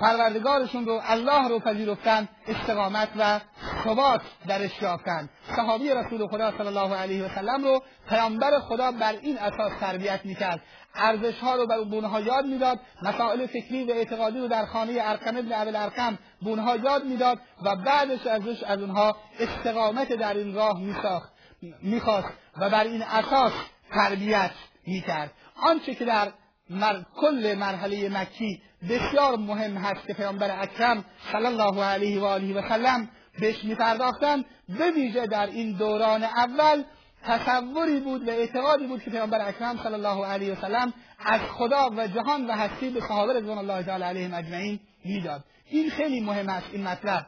پروردگارشون 0.00 0.86
رو 0.86 1.00
الله 1.04 1.48
رو 1.48 1.58
پذیرفتن 1.58 2.28
استقامت 2.48 3.08
و 3.18 3.40
ثبات 3.84 4.20
درش 4.48 4.82
یافتن. 4.82 5.28
صحابی 5.56 5.90
رسول 5.90 6.26
خدا 6.26 6.52
صلی 6.58 6.66
الله 6.66 6.96
علیه 6.96 7.24
و 7.24 7.28
سلم 7.28 7.64
رو 7.64 7.82
پیامبر 8.08 8.58
خدا 8.58 8.92
بر 8.92 9.12
این 9.22 9.38
اساس 9.38 9.72
تربیت 9.80 10.20
می‌کرد. 10.24 10.62
ارزش 10.94 11.38
ها 11.38 11.54
رو 11.54 11.66
به 11.66 11.84
بونها 11.84 12.20
یاد 12.20 12.46
می‌داد 12.46 12.80
مسائل 13.02 13.46
فکری 13.46 13.84
و 13.84 13.90
اعتقادی 13.90 14.38
رو 14.38 14.48
در 14.48 14.66
خانه 14.66 14.92
ارقم 15.00 15.36
ابن 15.36 15.52
ابل 15.52 15.76
ارقم 15.76 16.18
بونها 16.42 16.76
یاد 16.76 17.04
می‌داد 17.04 17.38
و 17.64 17.76
بعدش 17.76 18.26
ازش 18.26 18.62
از 18.62 18.80
اونها 18.80 19.16
استقامت 19.40 20.12
در 20.12 20.34
این 20.34 20.54
راه 20.54 20.80
میساخت. 20.80 21.39
می‌خواست 21.82 22.28
و 22.58 22.70
بر 22.70 22.84
این 22.84 23.02
اساس 23.02 23.52
تربیت 23.90 24.50
می‌کرد. 24.86 25.32
آنچه 25.62 25.94
که 25.94 26.04
در 26.04 26.32
مر... 26.70 27.02
کل 27.16 27.54
مرحله 27.58 28.08
مکی 28.08 28.62
بسیار 28.88 29.36
مهم 29.36 29.76
هست 29.76 30.06
که 30.06 30.14
پیامبر 30.14 30.62
اکرم 30.62 31.04
صلی 31.32 31.46
الله 31.46 31.84
علیه 31.84 32.20
و 32.20 32.24
آله 32.24 32.54
و 32.54 32.68
سلم 32.68 33.08
بهش 33.40 33.64
میپرداختن 33.64 34.44
به 34.68 34.90
ویژه 34.90 35.26
در 35.26 35.46
این 35.46 35.72
دوران 35.72 36.24
اول 36.24 36.82
تصوری 37.22 38.00
بود 38.00 38.28
و 38.28 38.30
اعتقادی 38.30 38.86
بود 38.86 39.02
که 39.02 39.10
پیامبر 39.10 39.48
اکرم 39.48 39.78
صلی 39.82 39.94
الله 39.94 40.26
علیه 40.26 40.52
و 40.52 40.60
سلم 40.60 40.92
از 41.18 41.40
خدا 41.40 41.90
و 41.96 42.06
جهان 42.06 42.46
و 42.46 42.52
هستی 42.52 42.90
به 42.90 43.00
صحابه 43.00 43.32
رضوان 43.32 43.58
الله 43.58 43.82
تعالی 43.82 44.04
علیهم 44.04 44.34
اجمعین 44.34 44.80
می‌داد. 45.04 45.44
این 45.70 45.90
خیلی 45.90 46.20
مهم 46.20 46.48
است 46.48 46.66
این 46.72 46.82
مطلب. 46.82 47.26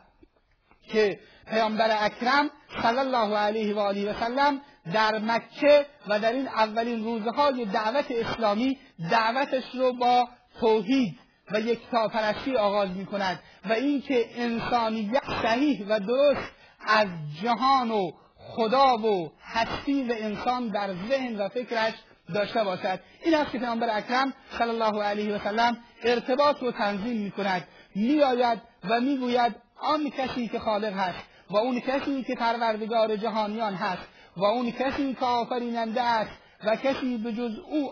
که 0.93 1.21
پیامبر 1.51 1.97
اکرم 2.01 2.51
صلی 2.83 2.99
الله 2.99 3.37
علیه 3.37 3.75
و 3.75 3.79
آله 3.79 4.11
و 4.11 4.21
سلم 4.21 4.61
در 4.93 5.19
مکه 5.19 5.87
و 6.09 6.19
در 6.19 6.33
این 6.33 6.49
اولین 6.49 7.05
روزهای 7.05 7.65
دعوت 7.65 8.07
اسلامی 8.11 8.79
دعوتش 9.11 9.65
رو 9.75 9.93
با 9.93 10.29
توحید 10.61 11.19
و 11.53 11.61
یکتاپرستی 11.61 12.57
آغاز 12.57 12.91
می 12.91 13.07
کند 13.07 13.41
و 13.69 13.73
اینکه 13.73 14.27
انسانیت 14.37 15.23
صحیح 15.43 15.87
و 15.89 16.01
درست 16.01 16.53
از 16.87 17.09
جهان 17.43 17.91
و 17.91 18.11
خدا 18.39 18.97
و 18.97 19.33
هستی 19.43 20.05
و 20.05 20.15
انسان 20.19 20.69
در 20.69 20.95
ذهن 21.09 21.37
و 21.37 21.49
فکرش 21.49 21.93
داشته 22.35 22.65
باشد. 22.65 23.01
این 23.25 23.35
است 23.35 23.53
که 23.53 23.59
پیامبر 23.59 23.97
اکرم 23.97 24.33
صلی 24.59 24.69
الله 24.69 25.03
علیه 25.03 25.35
و 25.35 25.39
سلم 25.39 25.77
ارتباط 26.03 26.63
رو 26.63 26.73
تنظیم 26.73 27.23
می 27.23 27.31
کند 27.31 27.69
میآید 27.95 28.63
و 28.89 29.01
می‌گوید 29.01 29.55
آن 29.83 30.11
کسی 30.11 30.49
که 30.49 30.59
خالق 30.59 30.93
هست 30.93 31.25
و 31.51 31.57
اون 31.57 31.81
کسی 31.81 32.23
که 32.23 32.35
پروردگار 32.35 33.17
جهانیان 33.17 33.75
هست 33.75 34.03
و 34.37 34.45
اون 34.45 34.71
کسی 34.71 35.15
که 35.15 35.25
آفریننده 35.25 36.03
است 36.03 36.31
و 36.65 36.77
کسی 36.77 37.17
به 37.17 37.33
جز 37.33 37.59
او 37.71 37.91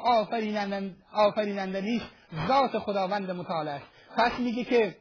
آفریننده 1.12 1.80
نیست 1.80 2.06
ذات 2.48 2.78
خداوند 2.78 3.30
متعال 3.30 3.68
است. 3.68 3.84
پس 4.16 4.38
میگه 4.38 4.64
که 4.64 4.96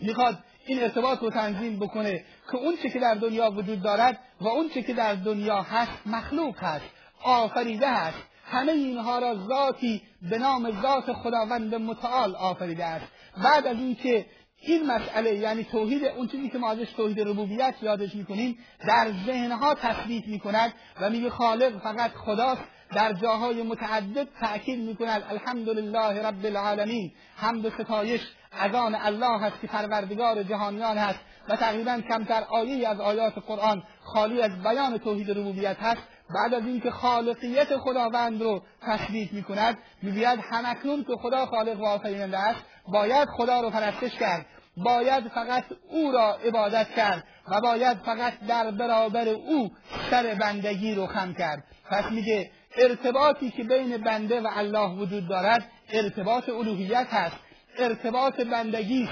می‌خواد 0.00 0.38
این 0.66 0.82
ارتباط 0.82 1.22
رو 1.22 1.30
تنظیم 1.30 1.78
بکنه 1.78 2.24
که 2.50 2.56
اون 2.56 2.76
چه 2.82 2.90
که 2.90 2.98
در 2.98 3.14
دنیا 3.14 3.50
وجود 3.50 3.82
دارد 3.82 4.18
و 4.40 4.48
اون 4.48 4.68
چه 4.68 4.82
که 4.82 4.94
در 4.94 5.14
دنیا 5.14 5.62
هست 5.62 6.06
مخلوق 6.06 6.58
هست 6.58 6.84
آفریده 7.22 7.90
هست. 7.90 8.18
همه 8.44 8.72
اینها 8.72 9.18
را 9.18 9.34
ذاتی 9.34 10.02
به 10.30 10.38
نام 10.38 10.82
ذات 10.82 11.12
خداوند 11.12 11.74
متعال 11.74 12.36
آفریده 12.36 12.84
است. 12.84 13.06
بعد 13.44 13.66
از 13.66 13.76
اینکه 13.76 14.26
این 14.66 14.86
مسئله 14.86 15.34
یعنی 15.34 15.64
توحید 15.64 16.04
اون 16.04 16.28
چیزی 16.28 16.48
که 16.48 16.58
ما 16.58 16.70
ازش 16.70 16.92
توحید 16.92 17.20
ربوبیت 17.20 17.74
یادش 17.82 18.14
می‌کنیم 18.14 18.58
در 18.88 19.12
ذهنها 19.26 19.74
تثبیت 19.74 20.26
می‌کند 20.26 20.72
و 21.00 21.10
میگه 21.10 21.30
خالق 21.30 21.78
فقط 21.78 22.10
خداست 22.10 22.62
در 22.94 23.12
جاهای 23.12 23.62
متعدد 23.62 24.28
تأکید 24.40 24.80
می‌کند 24.80 25.22
الحمدلله 25.30 26.26
رب 26.26 26.46
العالمین 26.46 27.12
حمد 27.36 27.64
و 27.64 27.70
ستایش 27.70 28.20
از 28.52 28.70
الله 28.74 29.40
هست 29.40 29.60
که 29.60 29.66
پروردگار 29.66 30.42
جهانیان 30.42 30.98
هست 30.98 31.18
و 31.48 31.56
تقریبا 31.56 32.00
کمتر 32.08 32.42
آیه 32.50 32.88
از 32.88 33.00
آیات 33.00 33.38
قرآن 33.46 33.82
خالی 34.04 34.42
از 34.42 34.62
بیان 34.62 34.98
توحید 34.98 35.30
ربوبیت 35.30 35.76
هست. 35.80 36.02
بعد 36.34 36.54
از 36.54 36.66
اینکه 36.66 36.90
خالقیت 36.90 37.76
خداوند 37.76 38.42
رو 38.42 38.62
تثبیت 38.82 39.32
می‌کند 39.32 39.78
می‌گوید 40.02 40.38
همکنون 40.52 41.04
که 41.04 41.12
خدا 41.22 41.46
خالق 41.46 41.80
و 41.80 41.86
آفریننده 41.86 42.38
است 42.38 42.60
باید 42.88 43.28
خدا 43.28 43.60
رو 43.60 43.70
پرستش 43.70 44.14
کرد. 44.14 44.46
باید 44.76 45.28
فقط 45.28 45.64
او 45.88 46.12
را 46.12 46.34
عبادت 46.34 46.86
کرد 46.96 47.24
و 47.48 47.60
باید 47.60 47.96
فقط 47.98 48.32
در 48.48 48.70
برابر 48.70 49.28
او 49.28 49.70
سر 50.10 50.34
بندگی 50.34 50.94
رو 50.94 51.06
خم 51.06 51.34
کرد. 51.34 51.64
پس 51.90 52.04
میگه 52.10 52.50
ارتباطی 52.76 53.50
که 53.50 53.64
بین 53.64 53.96
بنده 53.96 54.40
و 54.40 54.48
الله 54.56 54.90
وجود 54.90 55.28
دارد 55.28 55.70
ارتباط 55.92 56.48
الوهیت 56.48 57.06
هست 57.10 57.36
ارتباط 57.78 58.40
بندگی 58.40 59.08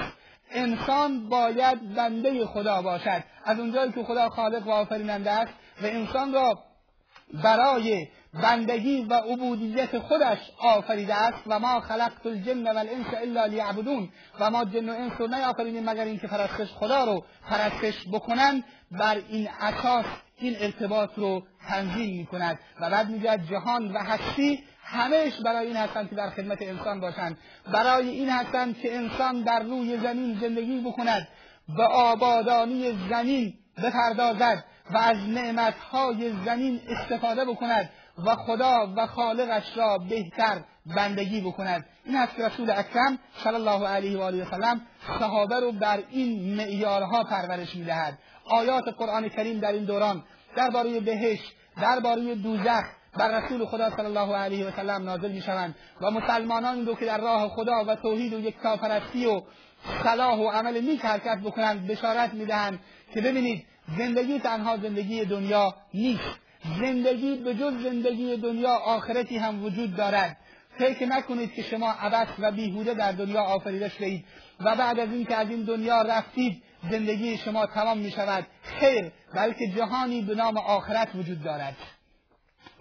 انسان 0.50 1.28
باید 1.28 1.94
بنده 1.94 2.46
خدا 2.46 2.82
باشد. 2.82 3.22
از 3.44 3.58
اونجایی 3.60 3.92
که 3.92 4.02
خدا 4.02 4.28
خالق 4.28 4.66
و 4.66 4.70
آفریننده 4.70 5.30
است 5.30 5.52
و 5.82 5.86
انسان 5.86 6.32
را 6.32 6.58
برای 7.44 8.08
بندگی 8.34 9.02
و 9.02 9.14
عبودیت 9.14 9.98
خودش 9.98 10.38
آفریده 10.58 11.14
است 11.14 11.42
و 11.46 11.58
ما 11.58 11.80
خلقت 11.80 12.26
الجن 12.26 12.66
و 12.66 12.78
الانس 12.78 13.06
الا 13.22 13.46
لیعبدون 13.46 14.08
و 14.40 14.50
ما 14.50 14.64
جن 14.64 14.88
و 14.88 14.92
انس 14.92 15.12
رو 15.18 15.26
نیافریدیم 15.26 15.90
مگر 15.90 16.04
اینکه 16.04 16.26
پرستش 16.26 16.72
خدا 16.72 17.04
رو 17.04 17.24
پرستش 17.48 18.08
بکنند. 18.12 18.64
بر 18.90 19.18
این 19.28 19.48
اساس 19.60 20.04
این 20.38 20.56
ارتباط 20.60 21.10
رو 21.16 21.42
تنظیم 21.68 22.16
می 22.16 22.26
کند 22.26 22.58
و 22.80 22.90
بعد 22.90 23.08
می‌گوید 23.08 23.46
جهان 23.50 23.92
و 23.92 23.98
هستی 23.98 24.64
همهش 24.84 25.32
برای 25.44 25.66
این 25.66 25.76
هستند 25.76 26.10
که 26.10 26.16
در 26.16 26.30
خدمت 26.30 26.62
انسان 26.62 27.00
باشند. 27.00 27.38
برای 27.72 28.08
این 28.08 28.28
هستند 28.28 28.78
که 28.78 28.96
انسان 28.96 29.42
در 29.42 29.62
روی 29.62 29.98
زمین 29.98 30.38
زندگی 30.40 30.80
بکند. 30.80 31.28
به 31.76 31.84
آبادانی 31.84 33.08
زمین 33.10 33.54
بپردازد 33.82 34.64
و 34.90 34.98
از 34.98 35.16
نعمتهای 35.16 36.32
زمین 36.44 36.80
استفاده 36.88 37.44
بکند. 37.44 37.90
و 38.26 38.36
خدا 38.36 38.92
و 38.96 39.06
خالقش 39.06 39.76
را 39.76 39.98
بهتر 39.98 40.60
بندگی 40.96 41.40
بکند. 41.40 41.86
این 42.04 42.16
است 42.16 42.36
که 42.36 42.46
رسول 42.46 42.70
اکرم 42.70 43.18
صلی 43.44 43.54
الله 43.54 43.88
علیه 43.88 44.18
و 44.18 44.22
آله 44.22 44.42
و 44.42 44.50
سلم 44.50 44.80
صحابه 45.18 45.60
رو 45.60 45.72
بر 45.72 46.02
این 46.10 46.54
معیارها 46.56 47.24
پرورش 47.24 47.76
می‌دهد. 47.76 48.18
آیات 48.44 48.84
قرآن 48.98 49.28
کریم 49.28 49.60
در 49.60 49.72
این 49.72 49.84
دوران 49.84 50.24
درباره 50.56 51.00
بهشت 51.00 51.52
درباره 51.82 52.34
دوزخ 52.34 52.84
بر 53.18 53.40
رسول 53.40 53.66
خدا 53.66 53.90
صلی 53.90 54.06
الله 54.06 54.36
علیه 54.36 54.66
و 54.66 54.70
سلم 54.70 55.02
نازل 55.02 55.32
می‌شوند 55.32 55.74
و 56.00 56.10
مسلمانان 56.10 56.86
رو 56.86 56.94
که 56.94 57.06
در 57.06 57.20
راه 57.20 57.48
خدا 57.48 57.84
و 57.86 57.94
توحید 57.94 58.32
و 58.32 58.40
یکتاپرستی 58.40 59.26
و 59.26 59.42
صلاح 60.04 60.38
و 60.38 60.48
عمل 60.48 60.80
نیک 60.80 61.04
حرکت 61.04 61.38
بکنند 61.44 61.86
بشارت 61.86 62.34
می‌دهند 62.34 62.80
که 63.14 63.20
ببینید 63.20 63.66
زندگی 63.98 64.38
تنها 64.38 64.76
زندگی 64.76 65.24
دنیا 65.24 65.74
نیست. 65.94 66.41
زندگی 66.64 67.36
به 67.36 67.54
جز 67.54 67.82
زندگی 67.82 68.36
دنیا 68.36 68.70
آخرتی 68.70 69.38
هم 69.38 69.64
وجود 69.64 69.96
دارد. 69.96 70.36
فکر 70.78 71.06
نکنید 71.06 71.54
که 71.54 71.62
شما 71.62 71.90
عبس 71.90 72.28
و 72.38 72.52
بیهوده 72.52 72.94
در 72.94 73.12
دنیا 73.12 73.42
آفریده 73.42 73.88
شدید 73.88 74.24
و 74.60 74.76
بعد 74.76 74.98
از 74.98 75.08
اینکه 75.08 75.36
از 75.36 75.50
این 75.50 75.64
دنیا 75.64 76.02
رفتید 76.02 76.62
زندگی 76.90 77.36
شما 77.36 77.66
تمام 77.66 77.98
می 77.98 78.10
شود 78.10 78.46
خیر 78.62 79.12
بلکه 79.34 79.66
جهانی 79.76 80.22
به 80.22 80.34
نام 80.34 80.56
آخرت 80.56 81.08
وجود 81.14 81.42
دارد. 81.42 81.76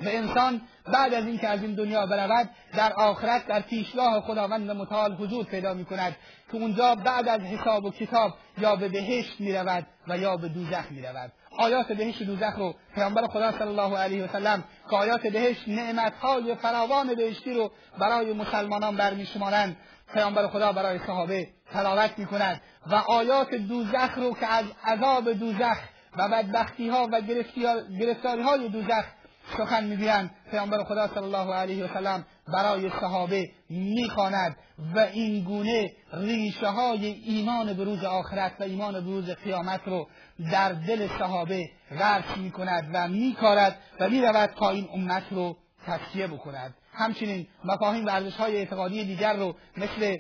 و 0.02 0.08
انسان 0.08 0.62
بعد 0.86 1.14
از 1.14 1.26
اینکه 1.26 1.48
از 1.48 1.62
این 1.62 1.76
دنیا 1.76 2.06
برود 2.06 2.50
در 2.74 2.94
آخرت 2.94 3.48
در 3.48 3.60
پیشگاه 3.60 4.22
خداوند 4.22 4.72
متعال 4.72 5.14
حضور 5.14 5.46
پیدا 5.46 5.74
می 5.74 5.86
کند 5.86 6.16
که 6.52 6.58
اونجا 6.58 6.96
بعد 6.96 7.28
از 7.28 7.42
حساب 7.42 7.86
و 7.86 7.92
کتاب 7.92 8.34
یا 8.58 8.76
به 8.76 8.90
بهشت 8.90 9.40
می 9.40 9.54
رود 9.54 9.88
و 10.08 10.18
یا 10.18 10.38
به 10.38 10.48
دوزخ 10.48 10.92
می 10.92 11.02
رود 11.02 11.32
آیات 11.58 11.92
بهشت 11.92 12.22
و 12.22 12.26
دوزخ 12.26 12.56
رو 12.58 12.76
پیامبر 12.96 13.28
خدا 13.28 13.52
صلی 13.52 13.68
الله 13.68 13.98
علیه 13.98 14.24
و 14.24 14.28
سلم 14.28 14.64
که 14.90 14.96
آیات 14.96 15.28
بهشت 15.28 15.68
نعمتهای 15.68 16.56
فراوان 16.56 17.16
بهشتی 17.16 17.54
رو 17.54 17.72
برای 18.00 18.34
مسلمانان 18.34 18.96
برمیشمارند. 18.96 19.78
پیامبر 20.14 20.48
خدا 20.48 20.72
برای 20.72 21.00
صحابه 21.00 21.48
تلاوت 21.74 22.20
می 22.20 22.26
کند 22.26 22.62
و 22.88 22.96
آیات 22.96 23.56
دوزخ 23.56 24.18
رو 24.18 24.34
که 24.34 24.48
از 24.48 24.66
عذاب 24.86 25.34
دوزخ 25.34 25.78
و 26.18 26.30
بدبختی 26.30 26.90
ها 26.90 27.08
و 27.12 27.22
گرفتاری 28.00 28.42
های 28.42 28.70
دوزخ 28.70 29.06
سخن 29.58 29.84
می‌گویند. 29.84 30.32
پیامبر 30.52 30.84
خدا 30.84 31.08
صلی 31.08 31.24
الله 31.24 31.54
علیه 31.54 31.86
و 31.86 31.88
سلم 31.94 32.26
برای 32.54 32.90
صحابه 33.02 33.50
می‌خواند 33.70 34.56
و 34.96 35.00
این 35.00 35.44
گونه 35.44 35.92
ریشه 36.14 36.68
های 36.68 37.06
ایمان 37.06 37.74
به 37.74 37.84
روز 37.84 38.04
آخرت 38.04 38.52
و 38.60 38.64
ایمان 38.64 38.94
به 38.94 39.00
روز 39.00 39.30
قیامت 39.30 39.82
رو 39.86 40.08
در 40.52 40.72
دل 40.72 41.08
صحابه 41.20 41.70
غرس 42.00 42.38
می 42.38 42.52
کند 42.52 42.90
و 42.94 43.08
میکارد 43.08 43.78
و 44.00 44.10
می‌رود 44.10 44.50
تا 44.50 44.70
این 44.70 44.88
امت 44.94 45.24
رو 45.32 45.58
تصفیه 45.86 46.28
بکند. 46.28 46.74
همچنین 46.94 47.48
مفاهیم 47.66 48.06
و 48.06 48.10
های 48.10 48.58
اعتقادی 48.58 49.06
دیگر 49.06 49.34
رو 49.34 49.56
مثل 49.78 50.18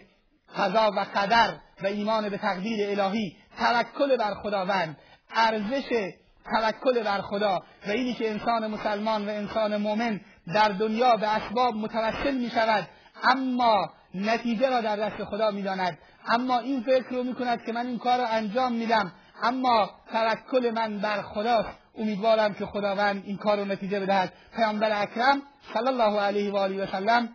قضا 0.57 0.91
و 0.95 1.05
قدر 1.15 1.53
و 1.83 1.87
ایمان 1.87 2.29
به 2.29 2.37
تقدیر 2.37 2.99
الهی 2.99 3.37
توکل 3.57 4.17
بر 4.17 4.33
خداوند 4.33 4.97
ارزش 5.35 6.11
توکل 6.45 7.03
بر 7.03 7.21
خدا 7.21 7.59
و 7.87 7.91
اینی 7.91 8.13
که 8.13 8.31
انسان 8.31 8.67
مسلمان 8.67 9.25
و 9.25 9.29
انسان 9.29 9.77
مؤمن 9.77 10.21
در 10.53 10.69
دنیا 10.69 11.15
به 11.15 11.27
اسباب 11.27 11.75
متوسل 11.75 12.37
می 12.37 12.49
شود. 12.49 12.87
اما 13.23 13.89
نتیجه 14.15 14.69
را 14.69 14.81
در 14.81 14.95
دست 14.95 15.23
خدا 15.23 15.51
می 15.51 15.61
داند. 15.61 15.97
اما 16.27 16.59
این 16.59 16.81
فکر 16.81 17.09
رو 17.09 17.23
می 17.23 17.33
کند 17.35 17.65
که 17.65 17.71
من 17.71 17.87
این 17.87 17.97
کار 17.97 18.17
را 18.17 18.27
انجام 18.27 18.73
میدم 18.73 19.11
اما 19.43 19.89
توکل 20.11 20.71
من 20.75 20.99
بر 20.99 21.21
خداست. 21.21 21.69
امیدوارم 21.97 22.53
که 22.53 22.65
خداوند 22.65 23.23
این 23.25 23.37
کار 23.37 23.57
رو 23.59 23.65
نتیجه 23.65 23.99
بدهد. 23.99 24.33
پیامبر 24.55 25.01
اکرم 25.01 25.41
صلی 25.73 25.87
الله 25.87 26.19
علیه 26.19 26.51
و 26.51 26.57
آله 26.57 26.83
و 26.83 26.87
سلم 26.87 27.29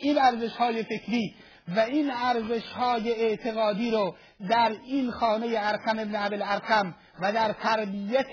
این 0.00 0.18
ارزش 0.18 0.56
های 0.56 0.82
فکری 0.82 1.34
و 1.68 1.80
این 1.80 2.10
ارزش 2.10 2.64
های 2.64 3.12
اعتقادی 3.12 3.90
رو 3.90 4.14
در 4.48 4.72
این 4.86 5.10
خانه 5.10 5.46
ارکم 5.58 5.98
ابن 5.98 6.14
عبل 6.14 6.42
ارکم 6.42 6.94
و 7.20 7.32
در 7.32 7.52
تربیت 7.52 8.26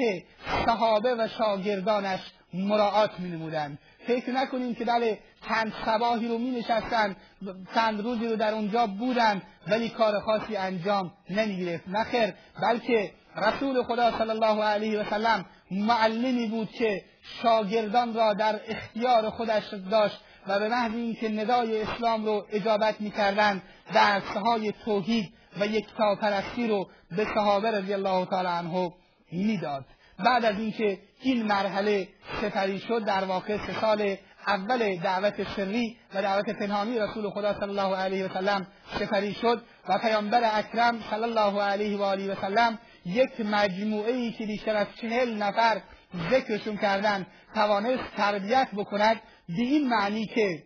صحابه 0.65 1.15
و 1.15 1.27
شاگردانش 1.37 2.19
مراعات 2.53 3.19
می 3.19 3.29
نمودن. 3.29 3.77
فکر 4.07 4.31
نکنیم 4.31 4.75
که 4.75 4.85
بله 4.85 5.19
چند 5.47 5.73
سباهی 5.85 6.27
رو 6.27 6.37
می 6.37 6.51
نشستن 6.51 7.15
چند 7.75 8.01
روزی 8.01 8.27
رو 8.27 8.35
در 8.35 8.53
اونجا 8.53 8.87
بودن 8.87 9.41
ولی 9.67 9.89
کار 9.89 10.19
خاصی 10.19 10.55
انجام 10.55 11.11
نمی 11.29 11.65
گرفت 11.65 11.83
نخیر 11.87 12.33
بلکه 12.61 13.11
رسول 13.35 13.83
خدا 13.83 14.17
صلی 14.17 14.29
الله 14.29 14.63
علیه 14.63 14.99
و 14.99 15.09
سلم 15.09 15.45
معلمی 15.71 16.47
بود 16.47 16.71
که 16.71 17.03
شاگردان 17.41 18.13
را 18.13 18.33
در 18.33 18.59
اختیار 18.67 19.29
خودش 19.29 19.63
داشت 19.91 20.19
و 20.47 20.59
به 20.59 20.69
محض 20.69 20.93
اینکه 20.95 21.29
ندای 21.29 21.81
اسلام 21.81 22.25
رو 22.25 22.45
اجابت 22.51 23.01
می‌کردند 23.01 23.62
درسهای 23.93 24.73
توحید 24.85 25.33
و 25.59 25.65
یکتاپرستی 25.65 26.67
رو 26.67 26.89
به 27.12 27.27
صحابه 27.35 27.71
رضی 27.71 27.93
الله 27.93 28.25
تعالی 28.25 28.47
عنه 28.47 28.93
می‌داد. 29.31 29.85
بعد 30.19 30.45
از 30.45 30.59
اینکه 30.59 31.00
این 31.21 31.45
مرحله 31.45 32.07
سپری 32.41 32.79
شد 32.79 33.05
در 33.05 33.23
واقع 33.23 33.57
سه 33.57 33.81
سال 33.81 34.15
اول 34.47 34.95
دعوت 34.95 35.55
سری 35.55 35.97
و 36.13 36.21
دعوت 36.21 36.50
پنهانی 36.50 37.00
رسول 37.00 37.29
خدا 37.29 37.53
صلی 37.59 37.79
الله 37.79 37.95
علیه 37.95 38.25
و 38.25 38.33
سلم 38.33 38.67
سپری 39.00 39.33
شد 39.33 39.62
و 39.89 39.97
پیامبر 39.97 40.41
اکرم 40.53 41.00
صلی 41.09 41.23
الله 41.23 41.62
علیه 41.62 41.97
و 41.97 42.01
آله 42.01 42.31
و 42.31 42.35
سلم 42.41 42.79
یک 43.05 43.39
مجموعه 43.45 44.13
ای 44.13 44.31
که 44.31 44.45
بیشتر 44.45 44.75
از 44.75 44.88
چهل 45.01 45.38
نفر 45.38 45.81
ذکرشون 46.31 46.77
کردن 46.77 47.25
توانست 47.55 48.03
تربیت 48.17 48.67
بکند 48.77 49.21
به 49.50 49.62
این 49.62 49.89
معنی 49.89 50.25
که 50.25 50.63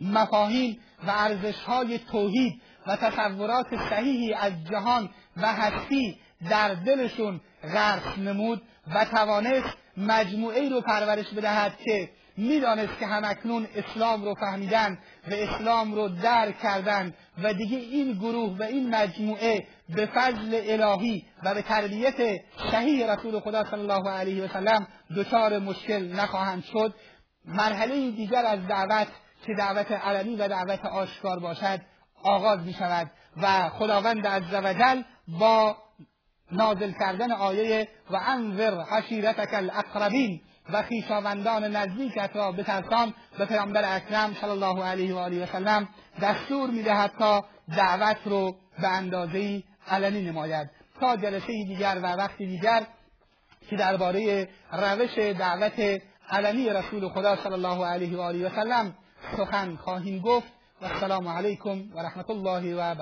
مفاهیم 0.00 0.78
و 1.06 1.10
ارزشهای 1.10 1.98
توحید 1.98 2.60
و 2.86 2.96
تصورات 2.96 3.66
صحیحی 3.90 4.34
از 4.34 4.52
جهان 4.70 5.10
و 5.36 5.52
هستی 5.52 6.18
در 6.50 6.74
دلشون 6.74 7.40
غرس 7.62 8.18
نمود 8.18 8.62
و 8.94 9.04
توانست 9.04 9.76
مجموعه 9.96 10.68
رو 10.68 10.80
پرورش 10.80 11.28
بدهد 11.34 11.78
که 11.84 12.10
می‌دانست 12.36 12.98
که 12.98 13.06
همکنون 13.06 13.66
اسلام 13.74 14.24
رو 14.24 14.34
فهمیدن 14.34 14.98
و 15.30 15.34
اسلام 15.34 15.94
رو 15.94 16.08
درک 16.08 16.58
کردند 16.58 17.14
و 17.42 17.54
دیگه 17.54 17.78
این 17.78 18.12
گروه 18.12 18.58
و 18.58 18.62
این 18.62 18.94
مجموعه 18.94 19.66
به 19.88 20.06
فضل 20.06 20.60
الهی 20.64 21.24
و 21.44 21.54
به 21.54 21.62
تربیت 21.62 22.40
صحیح 22.70 23.12
رسول 23.12 23.40
خدا 23.40 23.64
صلی 23.64 23.80
الله 23.80 24.10
علیه 24.10 24.44
و 24.44 24.48
سلم 24.48 24.86
دچار 25.16 25.58
مشکل 25.58 26.12
نخواهند 26.12 26.64
شد. 26.64 26.94
مرحله 27.44 28.10
دیگر 28.10 28.46
از 28.46 28.66
دعوت 28.66 29.08
که 29.46 29.54
دعوت 29.54 29.92
علنی 29.92 30.36
و 30.36 30.48
دعوت 30.48 30.84
آشکار 30.84 31.38
باشد 31.38 31.80
آغاز 32.22 32.60
می 32.60 32.72
شود 32.72 33.10
و 33.42 33.68
خداوند 33.68 34.26
عزوجل 34.26 35.02
با 35.28 35.76
نازل 36.52 36.92
کردن 37.00 37.32
آیه 37.32 37.88
و 38.10 38.16
انذر 38.26 38.82
حشیرتک 38.82 39.54
الاقربین 39.54 40.40
و 40.72 40.82
خیشاوندان 40.82 41.76
نزدیکت 41.76 42.30
را 42.34 42.52
بترسان 42.52 43.14
به 43.38 43.44
پیامبر 43.44 43.96
اکرم 43.96 44.34
صلی 44.40 44.50
الله 44.50 44.84
علیه 44.84 45.14
و 45.14 45.18
آله 45.18 45.42
و 45.42 45.46
سلم 45.46 45.88
دستور 46.22 46.70
می‌دهد 46.70 47.12
تا 47.18 47.44
دعوت 47.76 48.16
رو 48.24 48.56
به 48.80 48.88
اندازه 48.88 49.62
علنی 49.88 50.22
نماید. 50.22 50.70
تا 51.00 51.16
جلسه 51.16 51.46
دیگر 51.46 52.00
و 52.02 52.06
وقتی 52.06 52.46
دیگر 52.46 52.86
که 53.70 53.76
درباره 53.76 54.48
روش 54.72 55.18
دعوت 55.18 56.02
علنی 56.30 56.70
رسول 56.70 57.08
خدا 57.08 57.36
صلی 57.36 57.52
الله 57.52 57.86
علیه 57.86 58.16
و 58.16 58.20
آله 58.20 58.46
و 58.46 58.50
سلم 58.50 58.94
سخن 59.36 59.76
خواهیم 59.76 60.22
گفت. 60.22 60.54
و 60.82 60.84
السلام 60.84 61.28
علیکم 61.28 61.82
و 61.94 61.98
رحمت 61.98 62.30
الله 62.30 62.74
و 62.74 62.80